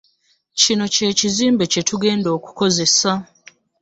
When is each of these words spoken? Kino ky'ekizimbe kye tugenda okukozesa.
Kino 0.59 0.83
ky'ekizimbe 0.93 1.63
kye 1.71 1.81
tugenda 1.89 2.29
okukozesa. 2.37 3.11